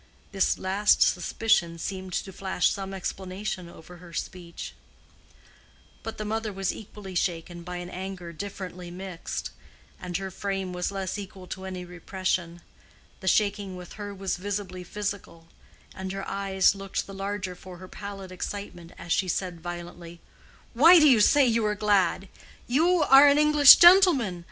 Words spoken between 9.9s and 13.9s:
and her frame was less equal to any repression. The shaking